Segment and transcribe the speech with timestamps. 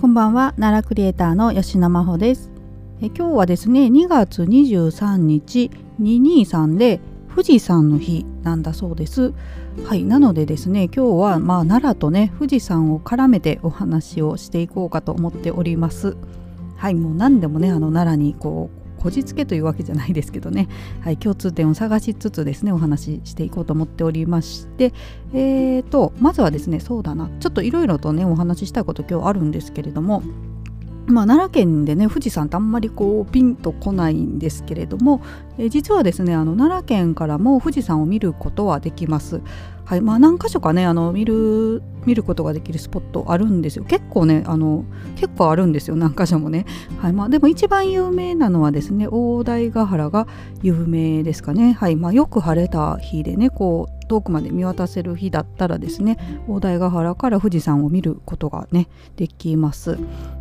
[0.00, 0.54] こんばんは。
[0.56, 2.52] 奈良クリエイターの吉野真帆です。
[3.02, 9.34] え今日はですね2月23日223で富士山の日なんだそうです。
[9.84, 16.16] はいなのでですね今日はまあ奈良とね富士山を絡めてお話をしていこうかと思っております。
[16.76, 20.68] はいもう何でもねあの奈良にこうこじつけというわけじゃないですけどね、
[21.00, 24.92] はい、共通点を探しつつですねお話ししていこうと思っておりまして。
[25.32, 27.30] えーとまずはですねそうだな。
[27.40, 30.22] ちょっといろいろとねお話ししたいこと今日あるんですけれども。
[31.08, 35.22] まあ、奈良県でね富士山ってあんまりこうピンとこないんですけれども、
[35.58, 39.40] え実はですねあの奈良県からも富士山を見ることはできます。
[39.88, 43.84] はいまあ、何箇所かねあの見る見ることができるスポットあるんですよ。
[43.84, 44.84] 結構ねあの
[45.16, 46.66] 結構あるんですよ何箇所もね、
[47.00, 50.26] はいまあ、でも一番有名なのはですね大台ヶ原が
[50.62, 59.96] 有名ですかね、はいまあ、よく晴れた日でねこう遠くまで見渡せる日だったらですね大台ヶ原から富士山を見ることがねできます。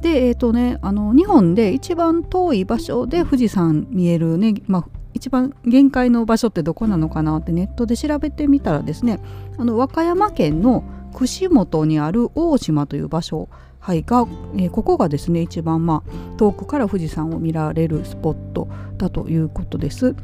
[0.00, 9.20] でえっ、ー、とねあの日本で一番遠い場所で富士山見えるね、まあ、一番限界の場所ってどこなのかなってネットで調べてみたらですね
[9.58, 13.48] あの和歌山県の串本にある大島という場所
[13.80, 20.14] はい、が、えー、ここがですね一番、まあ、遠くから富士山を見られるスポットだということです。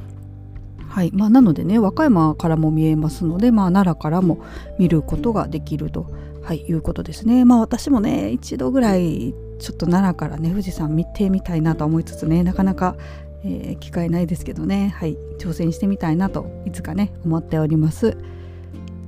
[0.89, 4.45] はいまあ、なのでね和歌山からも見えますので、まあ、奈良からも
[4.79, 7.45] 見ることができると、はい、いうことですね。
[7.45, 12.97] まあ私もね一度ぐらいちょっと奈良からね富士山見てみたいなと思いつつねなかなか
[13.45, 18.17] えー、機会ないですけどねはい挑戦してみたいなといつかね思っております。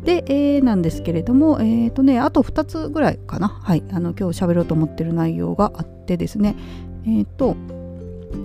[0.05, 6.55] で、えー、なんですけれどもえっ、ー、とねあと2つぐらいかなはいあの今日喋ろうと思ってる内容があってですね
[7.07, 7.57] えっ、と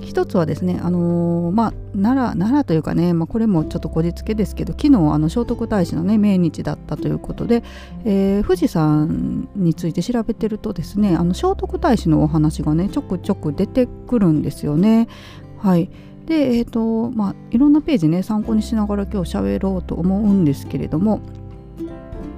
[0.01, 7.63] 一つはですね、あのー、まあ、奈良奈良というかね、まあ、これもちょっとこじつけですけど昨日あの聖徳太子のね命日だったということで、
[8.05, 15.07] えー、富士山について調べてるとですねあの聖徳太子のお話がねちょくちょく出てくるんですよね。
[15.57, 15.89] はい、
[16.25, 21.21] で、えーとまあ、いろんなページね参考にしながら今日喋ろうと思うんですけれども、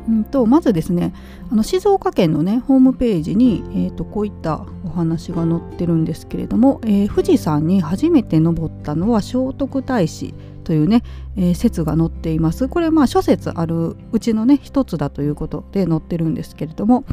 [0.08, 1.14] うんと、まずですね
[1.52, 11.04] あの静岡県のねホームページに、えーと、こういったお話が載ってるんですけれども、えー、富士山に初めて登ったのは聖徳太子というね、
[11.36, 17.06] えー、説が載っていますこれまあ諸説あるうちのね一つだということで載ってるんですけれども、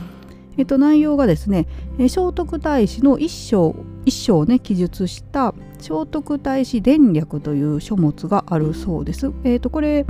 [0.57, 1.67] えっと、内容がですね、
[1.99, 3.75] えー、聖徳太子の一生
[4.05, 9.33] 一生をね記述した聖徳太子伝略という書物があるそうです。
[9.45, 10.07] えーと、これ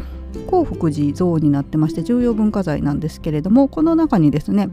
[0.47, 4.69] 興福寺像になってまして重要文化財なんですけれどもこの中にですね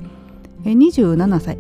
[0.64, 1.58] 27歳。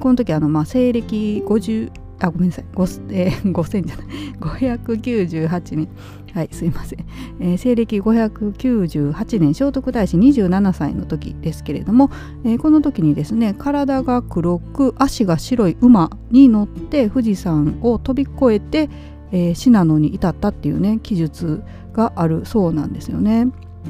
[0.00, 2.64] この時あのまあ西暦50あごめんなさい。
[2.74, 4.06] 5、えー、5000じゃない。
[4.66, 5.88] 598年。
[6.34, 7.04] はいすいません、
[7.40, 12.10] えー、西暦598年聖徳太子27歳の時ですけれども、
[12.44, 18.90] えー、この時にですね体が黒く足が白い馬に乗って富士山を飛び越えて、
[19.32, 21.62] えー、信濃に至ったっていうね記述
[21.92, 23.48] があるそうなんですよね。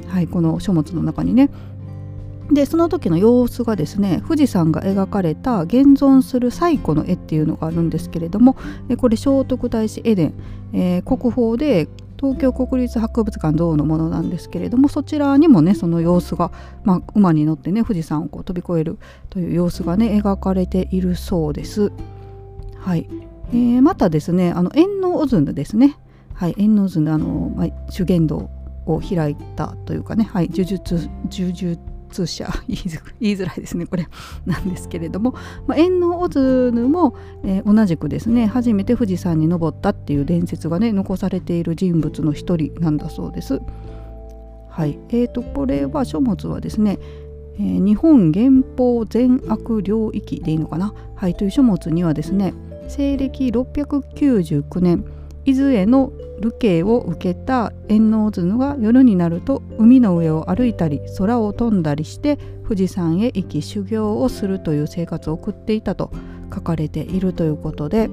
[0.08, 1.50] はいこの書物の中にね
[2.50, 8.56] でその時の様子がですね富士山が描かれた現存する最古の絵っていうのがあるんですけれども
[8.98, 10.34] これ聖徳太子絵伝、
[10.72, 11.88] えー、国宝で
[12.18, 16.50] 東京国立博物館像のものなんですけれどもそちらにもねその様子が、
[16.84, 18.98] まあ、馬に乗ってね富士山をこう飛び越える
[19.30, 21.92] という様子がね描かれているそうです。
[22.76, 23.08] はい、
[23.50, 25.96] えー、またですねあの円のオズヌですね、
[26.34, 28.50] はい、円のオズヌあの、まあ、修験道
[28.86, 31.78] を開いたというかね、はい、呪術呪術
[32.08, 34.08] 通社 言いづらいですねこれ
[34.46, 35.34] なんですけれども、
[35.66, 37.14] まあ、縁のオズヌも、
[37.44, 43.60] えー、同じくですね初めて富士山に登ったっていう伝説がね残されている人物の一人なんだそうです。
[44.70, 47.00] はいえーと、これは書物はですね、
[47.58, 52.54] えー、日本原法善悪領域でいいのかな、はい、という書物にはですね
[52.88, 55.04] 西暦699年
[55.44, 66.12] 伊豆への流刑を受けた円王図が夜になると海の上を歩いたり空を飛んだりして富士山へ行き修行をするという生活を送っていたと
[66.54, 68.08] 書かれているということで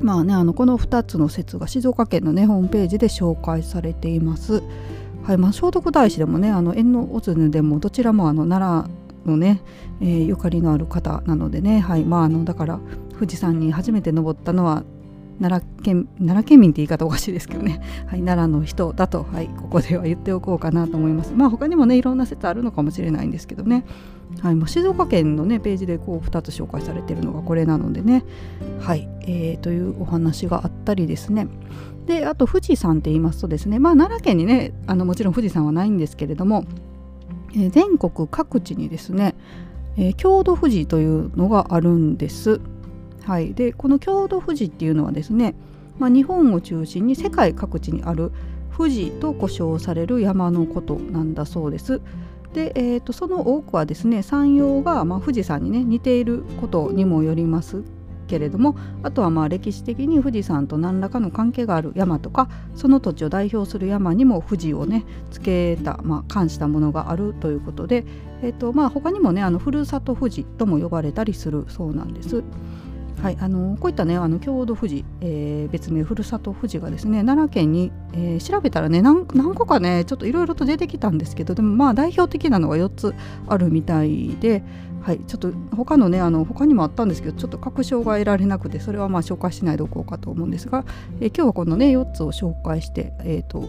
[0.00, 4.62] まあねあのこの2つの説が静岡県のねホームページで紹介されています。
[5.22, 8.88] はいまあ、聖徳太子でもねあの円のオズヌでもどちらもあの奈
[9.24, 9.62] 良のね、
[10.00, 12.80] えー、ゆかりのある方なのでね、はいまあ、あのだから
[13.22, 14.82] 富士山に初めて登ったのは
[15.40, 21.32] 奈良県奈良県民って言い方おかしいですけどね、 はい、奈良の人だと、はい、ここでは言っておこうかなと思います。
[21.36, 23.84] まあ他にもねいろんな説あるのかもしれないんですけどね、
[24.40, 28.24] はい、もう静岡県のねページでこう2つ紹介されているのがこれなのでね、
[28.80, 31.46] はいえー、というお話があったりですね。
[32.06, 36.64] であと富士山って言いますとですねまあ奈良県にねあのもちろん富士山はないんですけれども、
[37.54, 39.36] えー、全国各地にですね
[39.96, 42.60] えー、郷土富士というのがあるんです。
[43.24, 45.54] はい、でこの郷土富士っていうのはですね、
[45.98, 48.32] まあ、日本を中心に世界各地にある
[48.76, 52.00] 富士と呼称される山のことなんだそうです。
[52.54, 57.82] で、えーと、その多くはですね山陽が、まあ、富士山にね似ていることにもよります
[58.26, 68.04] けれどもあとはまあ歴史的に富士山と何らかの関係がある山とかその土地を代表する山にも富士をねつけた、まあ、冠したものがあるということで、
[68.42, 72.42] えーとまあ、他にもねあのふるさと富士とも呼ばれたりするそうなんです。
[73.20, 83.14] はい、あのこういったねあの郷土富士、えー、別名ふるさと富士がですね奈良県に、えー、調べたらね何個かねちょっといろいろと出てきたんですけどでもまあ代表的なのが4つ
[83.46, 84.64] あるみたいで、
[85.02, 90.84] はい、ちょっと他のねあの他にもあったんですけどちょっと確証が得られなくてそれはまあ紹介しないでおこうかと思うんですが、
[91.20, 93.68] えー、今日はこのね4つを紹介してえっ、と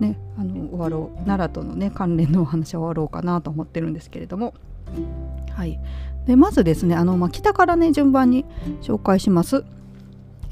[0.00, 4.54] ねあの終わろう奈良とのね関連のお話は終わろうかなと思ってるんですけれども。
[5.52, 5.80] はい、
[6.26, 8.44] でまずですねあの、まあ、北からね順番に
[8.82, 9.64] 紹介します。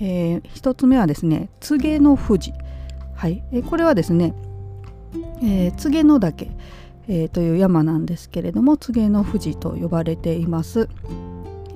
[0.01, 2.53] えー、1つ目はですね柘植の富士、
[3.15, 4.35] はいえー、これはですね、
[5.43, 6.51] えー、柘植の岳、
[7.07, 10.89] えー、という山なんですけれども柘植の富士と呼ばれています。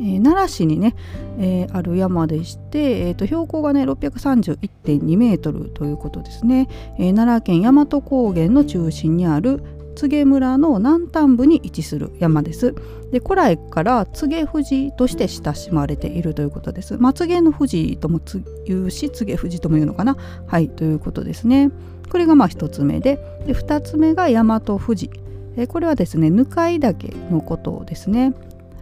[0.00, 0.95] えー、奈良市にね、
[1.39, 6.69] えー、ある山でして、えーと、標高がね631.2メートルということですね、
[6.99, 9.62] えー、奈良県大和高原の中心にある
[9.95, 12.73] 柘植村の南端部に位置する山です。
[13.11, 16.97] で古来から柘植富士として親しまれているということです。
[16.99, 18.21] まあ、柘の富士とも
[18.65, 20.17] 言うし柘植富士とも言うのかな？
[20.47, 21.73] はいということですね。
[22.11, 25.11] これがまあ1つ目でで2つ目が大和富士。
[25.69, 28.35] これはですね向岳のことですね。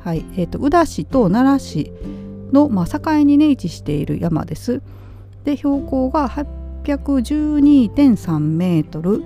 [0.07, 1.93] はいえーと、宇田市と奈良市
[2.53, 4.81] の、まあ、境にね位置している山です。
[5.43, 6.29] で標高が
[6.85, 9.25] 812.3メートル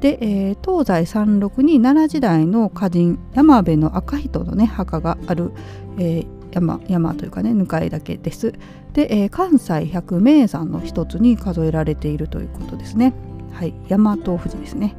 [0.00, 5.52] で、えー、東西山麓に奈良時代の歌人山部の赤人のね墓がある、
[5.98, 8.54] えー、山山というかね向かい岳です。
[8.94, 13.12] で、えー、関西百名山の一つに数えられているということですね。
[13.52, 14.96] はい、大和富士ですね。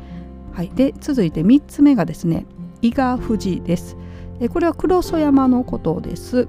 [0.53, 2.45] はい、で続いて3つ目がですね
[2.83, 3.97] 伊賀富士です。
[4.39, 6.47] えこれは黒曽山のことです。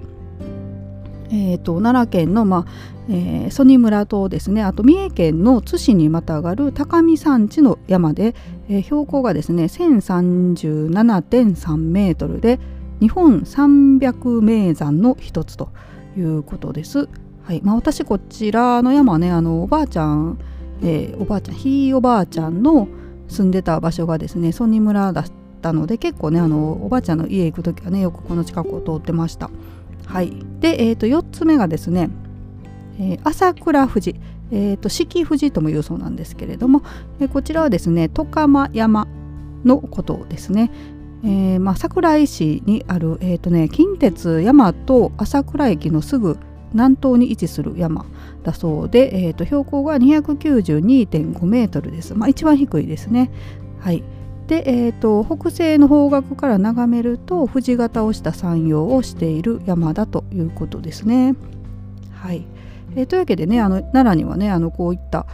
[1.29, 2.67] えーと、奈良県の、まあ
[3.09, 8.37] えー、曽爾村とですねあと三重県の津市にまたがる高見山地の山で、
[8.69, 12.61] えー、標高がですね1037.3メートルで
[13.01, 15.71] 日本300名山の一つと
[16.17, 17.09] いうことです。
[17.45, 20.41] はいまあ、私こちらの山はねあのおばあちゃん、
[20.83, 22.89] えー、おばあちゃんひいおばあちゃんの
[23.29, 25.31] 住んでた場所がですね曽爾村だった
[25.73, 29.51] ので結構ねあのおばあちゃんの家行く時はねよくこの近くを通ってました。
[30.07, 32.11] はい、で、えー、と4つ目がですね、
[32.99, 34.15] えー、朝倉富士、
[34.53, 36.83] えーと、四季富士とも言うそうなんですけれども、
[37.21, 39.09] えー、こちらはですね外釜山
[39.65, 40.71] のことですね。
[41.25, 46.39] えーまあ、桜井市にある、えーとね、近鉄山と朝倉駅のすぐ
[46.73, 48.05] 南東に位置する山
[48.45, 52.15] だそうで、えーと、標高が292.5メートルです。
[52.15, 53.31] まあ、一番低いですね。
[53.81, 54.05] はい、
[54.47, 61.35] で、えーと、北西の方角から眺めると富士型をした山陽をしている山だということですね。
[62.13, 62.45] はい。
[62.97, 65.27] えー、というわけでねあの奈良にはねあのこういった、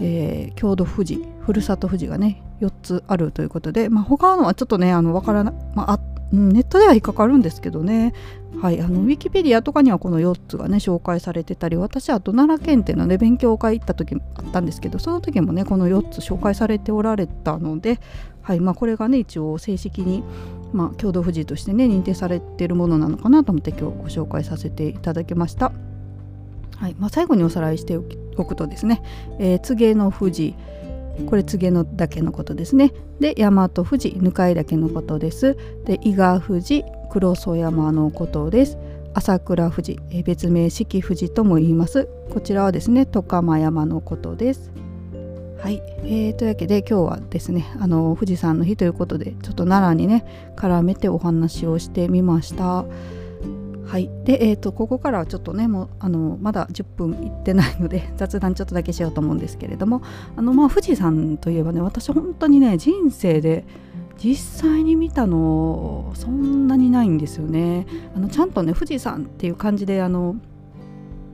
[0.00, 6.00] えー、郷土富士ふるさと富士がね4つあるということで、まあ、他のはちょっとねあの分からな、まあ、
[6.32, 8.14] ネットでは引っかかるんですけどね、
[8.60, 17.98] はい、あのウィキペディアとかにはこの4つがね紹介されてたり私あと奈良県っていうのね勉強会行った時もあったんですけどその時もねこの4つ紹介されておられたので、
[18.42, 20.24] はいまあ、これがね一応正式に、
[20.72, 25.72] まあ、共同富士としてね認定されているものなのかなと思って今日ご紹介させていただきました。
[26.76, 29.02] はいまあ、最後におさらいしておくとですね、
[29.38, 30.54] えー、柘植の富士
[31.26, 32.92] これ柘植の岳のことですね。
[33.20, 35.56] で大和富士向井岳のことです。
[35.84, 38.78] で伊賀富士黒曽山のことです。
[39.12, 42.08] 朝倉富士、え別名四季富士とも言います。
[42.32, 44.70] こちらはですね外釜山のことです。
[45.62, 50.24] はい、えー、というわけで今日はですねあの富士山の日ということでちょっと奈良にね
[50.56, 52.86] 絡めてお話をしてみました。
[53.86, 60.00] はい、で、えーと、ここからはちょっとねもうあのまだ10分いってないので 雑談ちょっとだけしようと思うんですけれども
[60.36, 63.66] あの、まあ、富士山といえばね私本当にね人生で
[64.16, 67.86] 実際に見たのそんなにないんですよね。
[68.14, 70.36] あのちゃんとね富士山っていう感じであの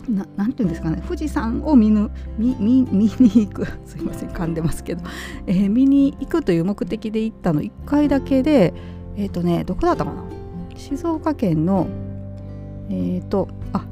[0.08, 1.02] ななんていうんですかね。
[1.06, 3.66] 富士山を見ぬ見見見に行く。
[3.84, 4.30] すいません。
[4.30, 5.02] 噛んでますけど、
[5.46, 7.60] えー、見に行くという目的で行ったの。
[7.60, 8.74] 1回だけで
[9.16, 10.24] えっ、ー、とねどこだったかな。
[10.76, 11.88] 静岡県の
[12.88, 13.86] えっ、ー、とあ、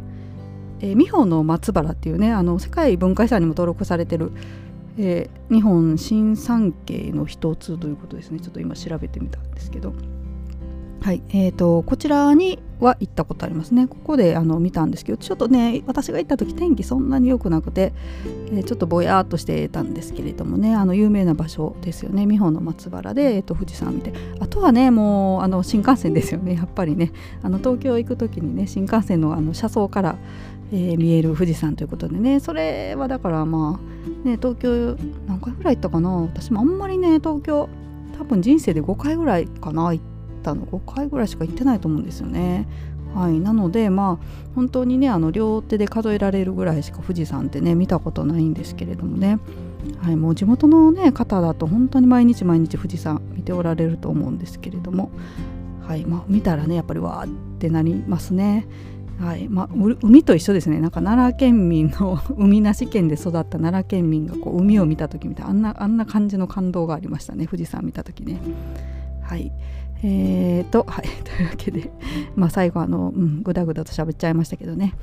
[0.80, 4.33] えー、美穂の松原っていうねあの世界文化遺産にも登録されてる、
[4.99, 8.40] えー、日本新三景の一つということですね。
[8.40, 9.92] ちょっと今調べてみたんですけど。
[11.01, 13.87] はいえーと、こちらには行ったことありますね。
[13.87, 17.93] ここであの見たんですけどちょっとね私が行った時天気そんなに良くなくて、
[18.25, 22.27] えー、ちょっとぼやっとしてたんですけれどもねあの有名な場所ですよね。
[22.27, 24.13] 美穂の松原で、えーと、富士山見て。
[24.41, 26.55] あとはねもうあの新幹線ですよね。
[26.57, 27.13] やっぱりね。
[27.43, 30.17] あの東京行く時にね新幹線のあの車窓から、
[30.73, 32.41] えー、見える富士山ということでね。
[32.41, 34.97] それはだからまあね東京
[35.27, 36.11] 何回ぐらい行ったかな。
[36.11, 37.69] 私もあんまりね東京
[38.17, 40.05] 多分人生で5回ぐらいかな行っ
[40.53, 42.69] ったの5回ぐらいしか行ってないと思うんですよね。
[43.15, 49.39] はい、なのでまあ本当にねあの両手で数えられるぐらいしか富士山ってね見たことないんですけれどもね、
[50.03, 55.11] はい、もう地元の、ね、方だと本当に毎日毎日富士山見ておられると思うんですけれども、
[55.87, 56.05] はい。
[56.05, 58.67] まあ、見たらねやっぱりわーってなりますね。
[59.21, 59.49] はい。
[59.49, 59.69] まあ、
[60.03, 60.81] 海と一緒ですね。
[60.81, 67.47] なんか奈良県民の 海なし県で育った奈良県民がこう海を見た時みたいなあんなあんな感じの感動がありましたね。
[67.47, 68.41] 富士山見た時ね。
[69.23, 69.53] はい。
[70.06, 71.90] えーと、 はい、というわけで、
[72.37, 74.94] まあ、最後あの、うん、ぐだぐだと喋っちゃいましたけどね、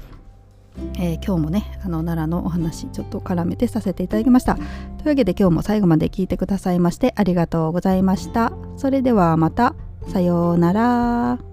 [0.99, 4.55] えー、今日もねあの奈良のお話ちょっと絡めてさせていただきました。
[4.55, 4.65] とい
[5.05, 8.53] うわけで今日も最後まで聞いてくださいましてありがとうございました。
[8.77, 9.73] それではまた
[10.07, 11.50] さようなら。